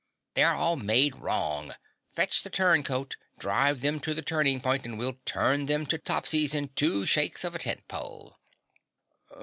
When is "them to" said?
3.81-4.15, 5.67-5.99